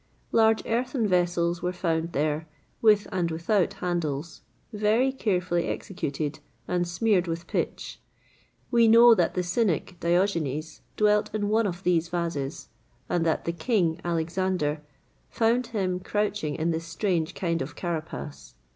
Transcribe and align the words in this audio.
[XXVIII 0.01 0.31
70] 0.31 0.37
Large 0.37 0.63
earthen 0.65 1.07
vessels 1.07 1.61
were 1.61 1.71
found 1.73 2.11
there, 2.13 2.47
with 2.81 3.07
and 3.11 3.29
without 3.29 3.73
handles, 3.75 4.41
very 4.73 5.11
carefully 5.11 5.67
executed, 5.67 6.39
and 6.67 6.87
smeared 6.87 7.27
with 7.27 7.45
pitch.[XXVIII 7.45 8.01
71] 8.71 8.71
We 8.71 8.87
know 8.87 9.13
that 9.13 9.35
the 9.35 9.43
cynic, 9.43 9.97
Diogenes, 9.99 10.81
dwelt 10.97 11.29
in 11.35 11.49
one 11.49 11.67
of 11.67 11.83
these 11.83 12.07
vases; 12.09 12.69
and 13.09 13.23
that 13.27 13.45
the 13.45 13.51
king, 13.53 14.01
Alexander, 14.03 14.81
found 15.29 15.67
him 15.67 15.99
crouching 15.99 16.55
in 16.55 16.73
his 16.73 16.85
strange 16.87 17.35
kind 17.35 17.61
of 17.61 17.75
carapace. 17.75 18.55